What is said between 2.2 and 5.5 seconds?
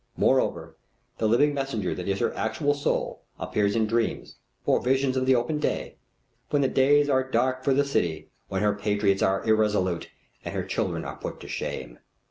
her actual soul appears in dreams, or visions of the